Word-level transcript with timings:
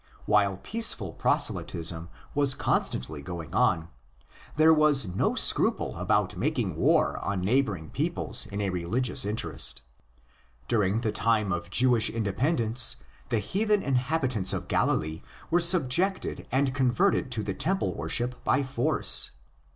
While 0.25 0.57
peaceful 0.57 1.13
proselytism 1.13 2.09
was 2.33 2.55
constantly 2.55 3.21
going 3.21 3.53
on, 3.53 3.89
there 4.55 4.73
was 4.73 5.05
no 5.05 5.35
scruple 5.35 5.95
about 5.95 6.35
making 6.35 6.75
war 6.75 7.19
on 7.19 7.39
neighbouring 7.41 7.91
peoples 7.91 8.47
in 8.47 8.61
a 8.61 8.71
religious 8.71 9.25
interest. 9.25 9.83
During 10.67 11.01
the 11.01 11.11
time 11.11 11.51
of 11.53 11.69
Jewish 11.69 12.09
independence 12.09 12.95
the 13.29 13.37
heathen 13.37 13.83
inhabi 13.83 14.31
tants 14.31 14.53
of 14.53 14.67
Galilee 14.67 15.21
were 15.51 15.59
subjugated 15.59 16.47
and 16.51 16.73
converted 16.73 17.29
to 17.33 17.43
the 17.43 17.53
temple 17.53 17.93
worship 17.93 18.43
by 18.43 18.63
force. 18.63 19.29